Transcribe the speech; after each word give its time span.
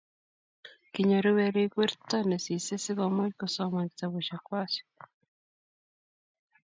kinyoru 0.93 1.29
werik 1.37 1.71
weto 1.79 2.17
nesisei 2.29 2.83
sikomuch 2.85 3.35
kusoman 3.39 3.89
kitabusiek 3.91 4.43
kwach 4.47 4.75